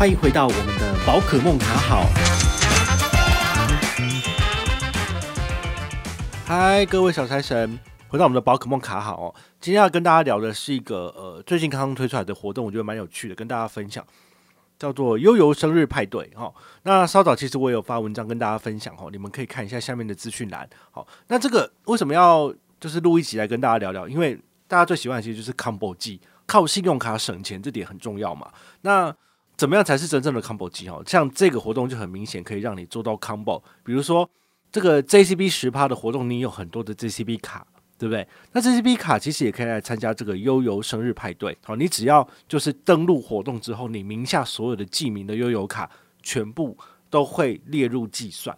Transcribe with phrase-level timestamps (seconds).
[0.00, 2.06] 欢迎回到我们的宝可梦卡好。
[6.46, 7.78] 嗨，各位小财神，
[8.08, 9.34] 回到我们的宝可梦卡好哦。
[9.60, 14.02] 今天要跟大家聊的是一个呃，最近刚刚推出来的活动，我觉得蛮有趣的，跟大家分享，
[14.78, 16.54] 叫做悠游生日派对哦。
[16.84, 20.66] 那稍早其实我也有发文章跟大家分享哦，你们可以看一下下面的资讯栏。
[20.90, 24.08] 好，那这个为什么要就是录一集来跟大家聊聊？
[24.08, 28.50] 因为大家最喜欢的其实就是 combo 季，靠信用卡省钱这点很重要嘛。
[28.80, 29.14] 那
[29.60, 33.62] 怎么样才是真正的 combo 机哦，像这个活动就很明显可以让你做到 combo。
[33.84, 34.26] 比如说
[34.72, 37.66] 这个 JCB 十趴的活动，你有很多的 JCB 卡，
[37.98, 38.26] 对不对？
[38.52, 41.54] 那 JCB 卡其实也可以来参加这个悠游生日派对。
[41.62, 45.90] 好，你只要就是登录活动之后，你名下所有的记名的悠游卡
[46.22, 46.74] 全部
[47.10, 48.56] 都会列入计算。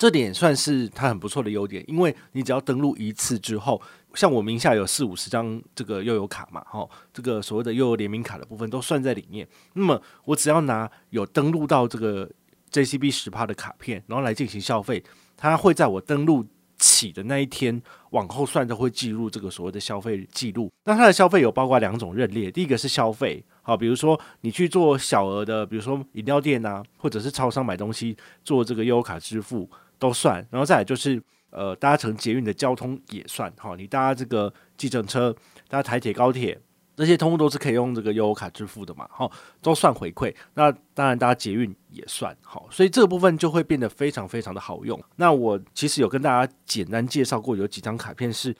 [0.00, 3.82] 这点算是它很不错的优点，因为你只要登录一次之后。
[4.14, 9.46] 像我名下有四五十张这个悠游卡嘛，哈，这个所谓的悠游联名卡的部分都算在里面。
[9.74, 12.28] 那么我只要拿有登录到这个
[12.72, 15.04] JCB 十帕的卡片，然后来进行消费，
[15.36, 16.44] 它会在我登录
[16.78, 17.80] 起的那一天
[18.12, 20.72] 往后算都会记录这个所谓的消费记录。
[20.86, 29.70] 那它的消费有包括两种认列，第一个是消费，好，比如说你去做小额的，比如说饮料店啊，或者是超商买东西做这个悠游卡支付
[30.00, 31.22] 都算，然后再来就是。
[31.52, 35.34] 呃，搭乘捷运的交通也算哈，你搭这个计程车、
[35.66, 36.56] 搭台铁、高铁，
[36.94, 39.28] 这些通通都是可以用这个悠游卡支付的嘛，哈，
[39.60, 40.32] 都算回馈。
[40.54, 45.02] 那当然搭捷运也算哈，所以这个部分就会变得非常非常的好用。
[45.16, 48.54] 那我其实有跟大家简单介绍过，有几张卡片是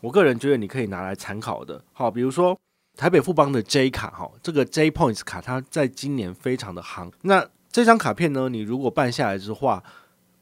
[0.00, 2.56] 我个人觉得你可以拿来参考的，好，比如说
[2.96, 7.10] 台北富邦的 J 卡哈，这个 J Points 卡，它在今年非常的夯。
[7.22, 9.82] 那这张卡片呢，你如果办下来的话，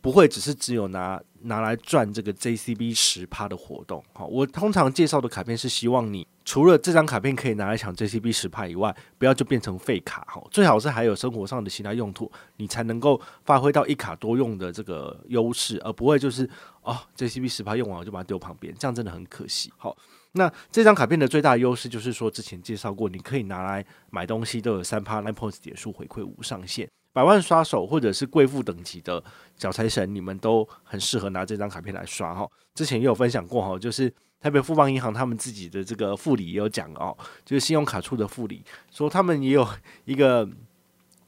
[0.04, 16.46] 不会只是只有拿拿来赚这个 JCB 十趴的活动，好，我通常介绍的卡片是希望你除了这张卡片可以拿来抢 JCB 十趴以外，不要就变成废卡，哈，最好是还有生活上的其他用途，你才能够发挥到一卡多用的这个优势，而不会就是
[16.82, 19.72] 哦 JCB 十趴用完我就把它丢旁边，这样真的很可惜。
[19.78, 19.96] 好，
[20.32, 26.86] 那这张卡片的最大优势就是说之前介绍过，你可以拿来买东西都有三趴 Nine Points 点数回馈无上限。
[27.14, 29.22] 百万刷手或者是贵妇等级的
[29.56, 32.46] 小财神，你们都很适合拿这张卡片来刷哈。
[32.74, 39.66] 之前也有分享过哈，就是台北富邦银行他们自己的这个副理也有讲哦，就是信用卡处的副理说，他们也有
[40.04, 40.46] 一个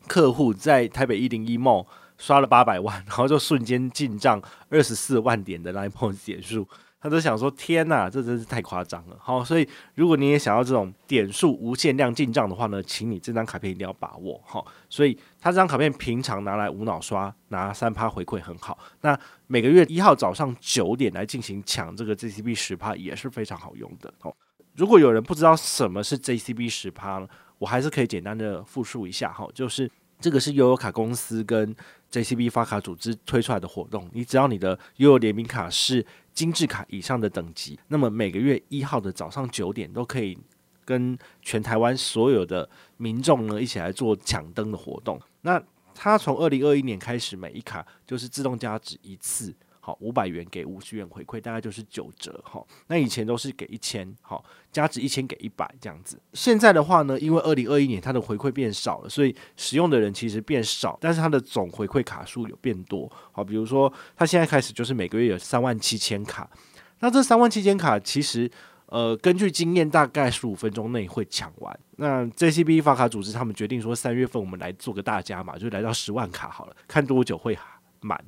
[0.08, 1.86] 客户在台北一零一 mall
[2.18, 6.66] 刷了八百万，然后就瞬间进账二十四万点的 Line point 点数。
[7.06, 14.40] 他都想说：“天哪，这真是太夸张了！”好，所以如果你也想要这种点数无限量进账的话呢，请你这张卡片一定要把握。
[14.44, 18.76] 好，所以他这张卡片平常拿来无脑刷，拿三趴回馈很好。
[19.02, 24.12] 那每个月一号早上九点来进行抢这个 JCB 十趴也是非常好用的。
[24.18, 24.36] 好，
[24.74, 27.28] 如果有人不知道什么是 JCB 十趴呢，
[27.58, 29.32] 我还是可以简单的复述一下。
[29.32, 29.88] 哈，就是
[30.18, 31.72] 这个是悠游卡公司跟
[32.10, 40.38] JCB 发卡组织推出来的活动，你只要你的悠游联名卡是精致卡以上的等级，那么每个月一号的早上九点都可以
[40.84, 45.20] 跟全台湾所有的民众呢一起来做抢灯的活动。
[45.42, 45.62] 那
[45.94, 49.54] 它从二零二一年开始，每一卡就是自动加值一次。
[49.86, 52.42] 好，五百元给五十元回馈，大概就是九折。
[52.44, 56.20] 哈，那以前都是给一千，好，加值一千给一百这样子。
[56.32, 63.08] 现在的话呢，因为二零二一年它的回馈变少了，所以使用的人其实变少，但是它的总回馈卡数有变多。
[63.30, 66.50] 好，比如说它现在开始就是每个月有三万七千卡，
[66.98, 68.50] 那这三万七千卡其实
[68.86, 71.78] 呃根据经验大概十五分钟内会抢完。
[71.98, 77.56] 那 JCB 发卡组织他们决定说三月份我们来做个大家嘛，就来到十万卡好了，看多久会
[78.00, 78.20] 满。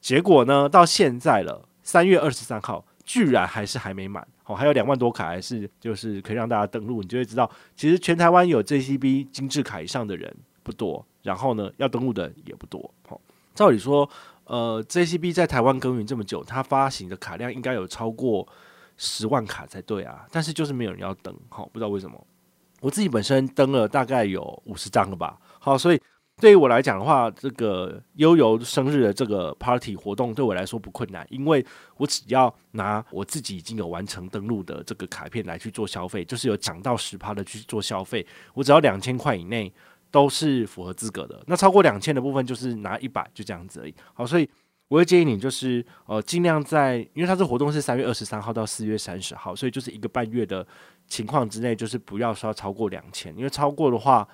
[0.00, 13.20] 结果呢，到现在了，三月二十三号，居然还是还没满，哦，还有两万多卡，还是就是可以让大家登录，你就会知道，其实全台湾有 JCB 精致卡以上的人不多，然后呢，要登录的也不多，好，
[13.54, 14.08] 照理说，
[14.44, 18.48] 呃，JCB 在台湾耕耘这么久，它发行的卡量应该有超过
[18.96, 22.26] 十万卡才对啊，但是就是没有人要登，好，不知道为什么，
[22.80, 26.00] 我自己本身登了大概有五十张了吧，好，所以。
[26.40, 31.64] 对于我来讲的话，这个悠游生日的这个 party 活动对我来说不困难，因为
[31.98, 39.72] 我只要拿我自己已经有完成登录的这个卡片来去做消费，就是有涨到十趴的去做消费，我只要两千块以内
[40.10, 41.42] 都是符合资格的。
[41.46, 43.94] 那超过两千的部分就是拿一百，就这样子而已。
[44.14, 44.48] 好，所以
[44.88, 50.66] 我会建议你就是呃尽量在，因为它这活动是三月二十三号到四月三十号，所以就是一个半月的
[51.06, 54.26] 情况之内，就是不要刷超过两千，因为超过的话。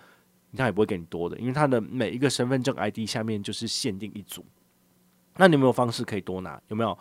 [0.56, 4.44] 他也不会给你多的，因为他的每一个身份证 ID 下面就是限定一组。
[5.37, 6.61] 那你有没有方式可以多拿？
[6.69, 6.99] 有没有？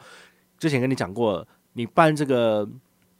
[0.60, 2.68] 之前跟你讲过，你办这个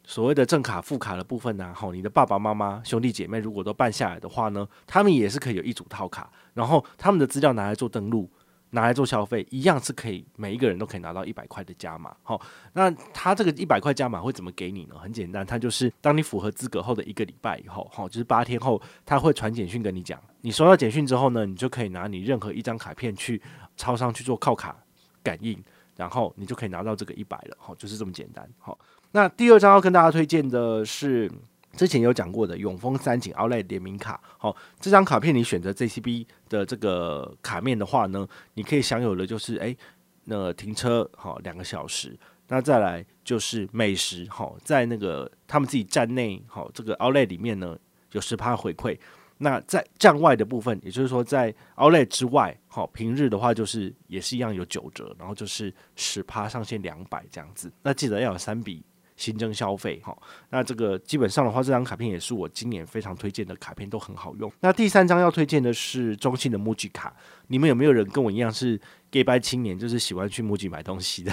[0.04, 8.30] 所谓的正卡副卡的部分呢，吼，你的爸爸妈妈兄弟姐妹如果都办下来的话呢，他们也是可以有一组套卡，然后他们的资料拿来做登录，
[8.72, 12.16] 拿来做消费，一样是可以，每一个人都可以拿到一百块的加码。
[12.24, 12.42] 好，
[12.74, 14.96] 那他这个一百块加码会怎么给你呢？
[14.98, 23.42] 很简单，他就是当你符合资格后的一个礼拜以后，好，就是八天后，他会传简讯跟你讲，你收到简讯之后呢，你就可以拿你任何一张卡片去
[23.78, 24.76] 超商去做靠卡
[25.24, 25.58] 感应，
[25.96, 27.58] 然后你就可以拿到这个一百了。
[27.60, 28.48] 好，就是这么简单。
[28.58, 28.78] 好。
[29.12, 31.32] 那第二张要跟大家推荐的是
[31.76, 34.22] 之前有讲过的永丰三井 Outlet 联名卡。
[34.38, 39.78] 好，这张卡片你选择 JCB 的这个卡面的话呢，你可以享有的就是诶，
[40.24, 42.18] 那停车好两个小时，
[42.48, 47.78] 那再来就是美食好，在那个他们自己站内好这个 Outlet 里面呢
[48.12, 48.98] 有十趴回馈。
[49.38, 57.70] 那在站外的部分，也就是说在 Outlet 之外，好平日的话就是也是一样有九折，然后就是十趴上限两百这样子。
[57.84, 58.82] 那记得要有三笔。
[59.16, 64.52] 新增消费，好，那这个基本上的话，这张卡片也是我今年非常推荐的卡片，都很好用。
[64.60, 67.16] 那第三张要推荐的是中信的木具卡，
[67.48, 68.80] 你们有没有人跟我一样是
[69.10, 71.32] Gay 白青年，就是喜欢去木具买东西的？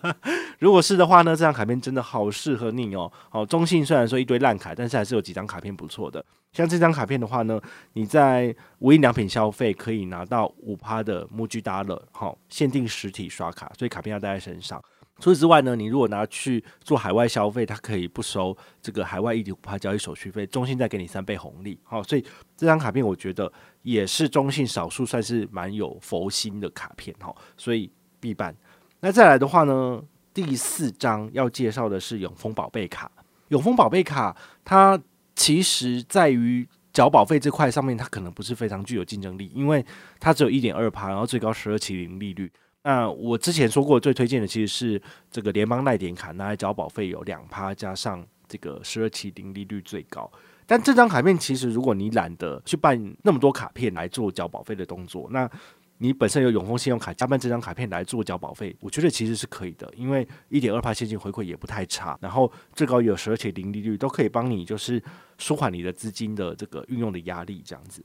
[0.60, 3.10] 如果是的话呢，这张卡片真的好适合你哦。
[3.30, 6.24] 好，中信虽然说一堆烂卡，但是还是有几张卡片不错的。
[6.52, 7.60] 像这张卡片的话呢，
[7.94, 14.80] 你在无印良品消费可以拿到五趴的 MUJI Dollar，好，限定实体刷卡，所以卡片要带在身上。
[15.24, 21.80] 除此之外呢，你如果拿去做海外消费，它可以不收这个海外一点五趴交易手续费，中信再给你三倍红利。
[21.82, 22.22] 好，所以
[22.54, 23.50] 这张卡片我觉得
[23.80, 27.90] 也是中信少数算是蛮有佛心的卡片哈，所以
[28.20, 28.54] 必办。
[29.00, 30.04] 那再来的话呢，
[30.34, 33.10] 第四张要介绍的是永丰宝贝卡。
[33.48, 35.00] 永丰宝贝卡它
[35.34, 39.82] 其实在于缴保费这块上面，它可能不是非常具有竞争力，因为
[40.20, 42.52] 它只有一点二趴，然后最高十二期零利率。
[42.84, 50.30] 那我之前说过，最推荐的其实是这个联邦耐点卡，拿来缴保费有两趴，加上这个十二期零利率最高。
[50.66, 55.50] 但这张卡片其实，如果你懒得去办那么多卡片来做缴保费的动作，那
[55.96, 65.02] 你本身有永丰信用卡，加办这张卡片来做缴保费，我觉得其实是可以的，因为一点二趴现金回馈也不太差，然后最高有十二期零利率，都可以帮你就是
[65.38, 68.04] 舒缓你的资金的这个运用的压力，这样子。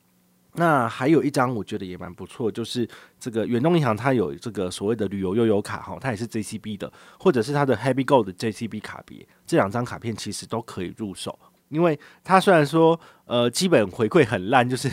[0.59, 2.85] 那还有一张我觉得也蛮不错，就是
[3.17, 11.39] 这个远东银行它有这个所谓的旅游悠游卡哈，它也是 JCB 的，或者是它的 Happy Go 的 JCB 卡别，这两张卡片其实都可以入手，
[11.69, 14.89] 因为它虽然说呃基本回馈很烂，就是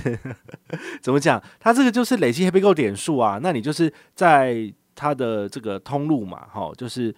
[1.03, 7.12] 怎么讲，它这个就是累积 Happy Go 点数啊，那你就是在它的这个通路嘛，哈，就是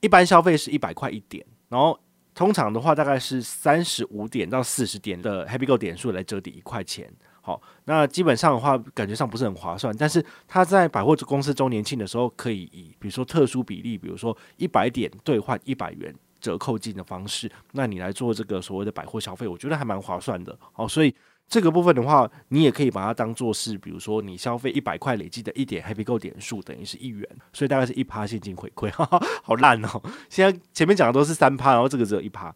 [0.00, 1.96] 一般消费是一百块一点，然后
[2.34, 7.08] 通常的话大概是三十五点到四十点的 Happy Go 点数来折抵一块钱。
[7.46, 9.94] 好，那基本上的话，感觉上不是很划算。
[9.98, 20.58] 但是他在百货公司周年庆的时候，可以以比如说特殊比例，比如说一百点兑换一百元折扣金的方式，那你来做这个所谓的百货消费，我觉得还蛮划算的。
[20.72, 21.14] 好，所以
[21.46, 28.90] 这个部分的话，你也可以把它当做是，比如说你消费一百块累积的一点 Happy Go 点数等于是一元，所以大概是一趴现金回馈，
[29.44, 30.00] 好烂哦！
[30.30, 32.54] 现在前面讲的都是三趴，然后这个只有一趴。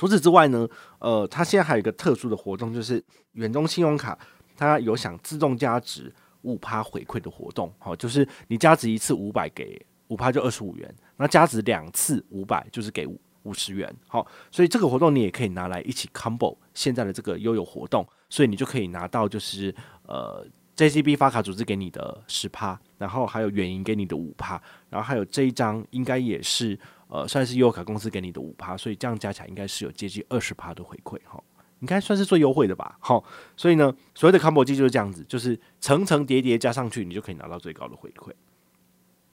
[0.00, 0.66] 除此之外呢，
[0.98, 4.18] 呃，它现在还有一个特殊的活动，就是远东信用卡
[4.56, 6.10] 它有想自动加值
[6.40, 7.70] 五趴回馈的活动。
[7.78, 13.06] 好，就是你加值一次五百给五趴就二十五元，那加值两次五百就是给
[13.42, 13.94] 五十元。
[14.08, 19.74] 好，所以这个活动你也可以拿来一起 combo 现在的这个悠游活动，所以你就可以拿到就是
[20.06, 20.46] 呃
[20.78, 26.78] JCB 发卡组织给你的十趴，然后还有远银给你的五趴，然后还有这一张应该也是。
[27.12, 31.42] 呃，算是悠游卡公司给你的五趴，所以这样加起来应该是有接近二十趴的回馈哈，
[31.80, 32.96] 应该算是最优惠的吧。
[33.00, 33.24] 好，
[33.56, 38.30] 所以呢，所谓的 combo 机就是这样子，就是层层叠叠加上去，你就可以拿到最高的回馈。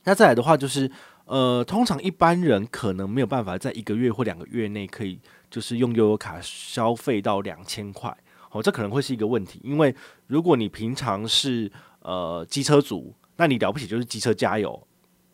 [0.06, 0.90] 那再来的话，就是
[1.26, 5.20] 呃，通常一般人可能没有办法在一个月或两个月内可以
[5.52, 8.12] 就是用悠游卡消费到两千块，
[8.50, 9.94] 哦，这可能会是一个问题，因为
[10.26, 14.82] 如果你平常是呃机车族，那你了不起就是机车加油。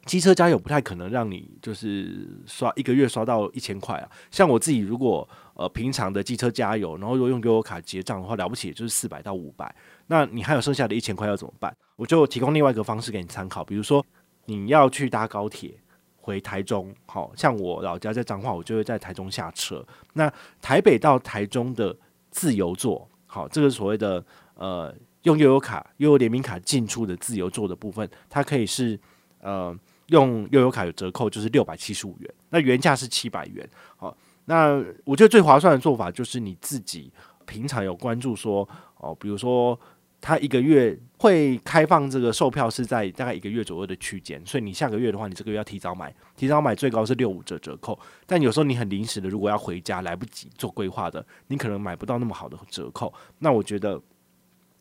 [0.05, 4.09] 机车加油不太可能让你就是刷一个月刷到一千块啊。
[4.31, 9.73] 像我自己，如果呃平常的机车加油，然后如果用悠游卡结账的话，了不起也就是四百到五百。
[10.07, 11.73] 那你还有剩下的一千块要怎么办？
[11.95, 13.63] 我就提供另外一个方式给你参考。
[13.63, 14.05] 比如说
[14.43, 15.73] 你要去搭高铁
[16.17, 19.85] 回台中，好像我老家在彰化，我就会在台中下车。
[20.11, 20.29] 那
[20.61, 21.95] 台北到台中的
[22.29, 24.21] 自由座，好，这个所谓的
[24.55, 28.99] 呃用悠游卡、悠游联名卡进出的自由座的部分，它可以是
[29.39, 29.73] 呃。
[30.13, 33.67] 用悠游卡有折扣，就是六百七十五元，那原价是七百元。
[33.97, 34.15] 好，
[34.45, 37.11] 那我觉得最划算的做法就是你自己
[37.47, 38.67] 平常有关注说
[38.97, 39.77] 哦，比如说
[40.21, 47.97] 它一个月会开放这个售票是在大概一个月左右的区间，所以你下个月的话，你这个月要提早买，提早买最高是六五折折扣。
[48.27, 53.11] 但有时候你很临时的，如果要回家来不及做规划的，你可能买不到那么好的折扣。
[53.39, 53.99] 那我觉得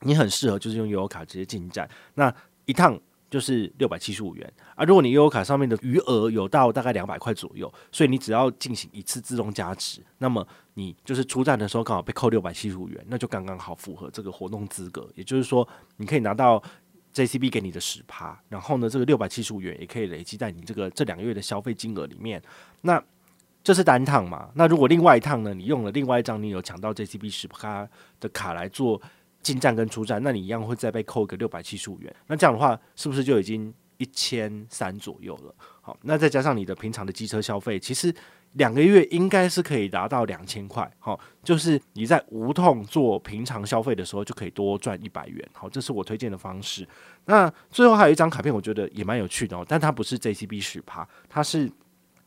[0.00, 2.34] 你很适合就是用悠游卡直接进站，那
[2.66, 3.00] 一趟。
[3.32, 4.84] 就是六百七十五元啊！
[4.84, 15.08] 如果你悠游卡上面的余额有到大概两百块左右，所以你只要进行一次自动加值，那么你就是出站的时候刚好被扣六百七十五元，那就刚刚好符合这个活动资格。
[15.14, 16.62] 也就是说，你可以拿到
[17.14, 22.42] JCB 给你的十趴，然后呢，这个六百七十五元也可以累积在你这个这两个月的消费金额里面。
[22.82, 23.02] 那
[23.64, 24.50] 这是单趟嘛？
[24.54, 27.88] 那如果另外一趟呢，你用了另外一张你有抢到 JCB 十趴
[28.20, 29.00] 的卡来做。
[29.42, 32.14] 进站跟出站，那你一样会再被扣个六百七十五元。
[32.28, 35.54] 那这样的话，是不是就已经一千三左右了？
[35.80, 38.14] 好，那再加上你的平常的机车消费，其实
[38.52, 40.88] 两个月应该是可以达到两千块。
[41.00, 45.48] 好，就是你在无痛做平常消费的时候，就可以多赚一百元。
[45.52, 46.86] 好，这是我推荐的方式。
[47.24, 51.70] 那最后还有一张卡片，我觉得也蛮有趣的哦，但它不是 JCB 十趴，它是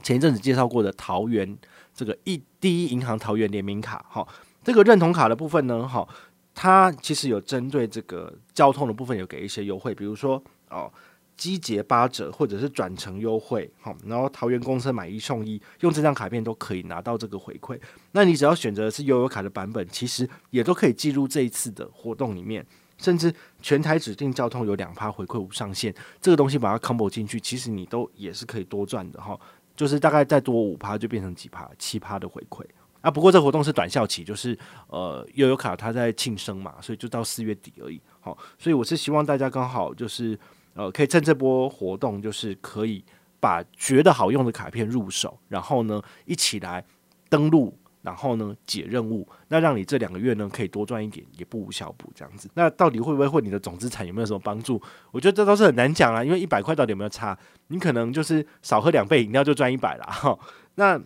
[0.03, 1.57] 前一阵子介绍过的桃园
[1.93, 4.05] 这个一第一银行桃园联名卡。
[4.09, 4.27] 好，
[4.63, 6.09] 这个认同卡的部分呢，好。
[6.55, 10.89] 它其实有针对这个交通的部分有给一些优惠，比如说哦，
[11.35, 17.77] 机捷八折或者是转乘优惠，好，然后桃园公车买一送一，用这张卡片都可以拿到这个回馈。
[18.13, 22.65] 那你只要选择是悠游卡的版本，其实也都可以记录这一次的活动里面，
[22.97, 29.37] 甚至全台指定交通有两趴回馈无上限，这个东西把它 combo 进去，其实你都也是可以多赚的哈，
[29.75, 32.63] 就是大概再多五趴就变成几趴，七趴的回馈。
[33.05, 34.57] 啊，不过这活动是短效期，就是
[34.87, 38.01] 呃悠游卡它在庆生嘛，所以就到四月底而已。
[38.19, 40.35] 好，所以我是希望大家刚好就是
[40.73, 43.05] 呃可以趁这波活动，就是可以
[43.39, 46.83] 把觉得好用的卡片入手，然后呢一起来
[47.29, 52.49] 登录，然后呢解任务，那让你这两个月呢可以多赚一点，也不无小补这样子。
[52.55, 54.81] 那到底会不会对你的总资产有没有什么帮助？
[55.11, 57.37] 我觉得这都是很难讲啊，因为一百块到底有没有差？
[57.67, 60.35] 你可能就是少喝两杯饮料就赚一百了哈。
[60.73, 60.99] 那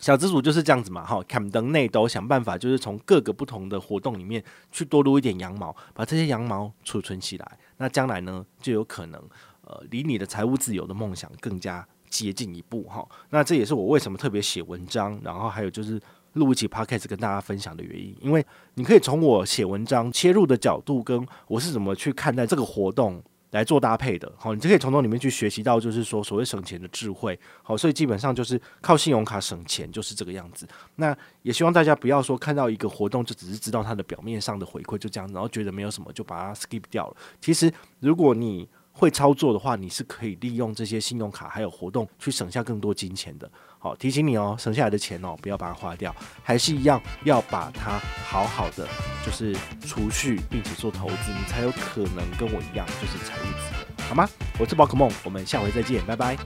[0.00, 4.42] 小资主就是这样子嘛，哈，坎登内都想办法，就是从各个不同的活动里面
[4.72, 9.22] 去多撸一点羊毛，把这些羊毛储存起来，那将来呢就有可能，
[9.60, 13.06] 呃，离你的财务自由的梦想更加接近一步，哈。
[13.28, 16.00] 那这也是我为什么特别写文章，然后还有就是
[16.32, 23.22] 录一期 podcast 跟大家分享的原因，因为你可以从我写文章切入的角度，跟我是怎么去看待这个活动。
[23.50, 30.68] 来做搭配的，好，你就可以从中里面去学习到，就是说所谓省钱的智慧，好，所以基本上就是靠信用卡省钱，就是这个样子。
[30.94, 37.16] 那也希望大家不要说看到一个活动就只是知道它的表面上的回馈就这样，然后觉得没有什么就把它 skip 掉了。
[37.40, 38.68] 其实如果你
[39.00, 43.50] 会操作的话，你是可以利用这些信用卡还有活动去省下更多金钱的。
[43.78, 48.86] 好，提醒你哦，省下来的钱哦，不要把它花掉，还是一样要把它好好的
[49.24, 54.28] 就是储蓄，并且做投资，你才有可能跟我一样就是财务自由，好吗？
[54.58, 56.36] 我是宝可梦，我们下回再见，拜拜。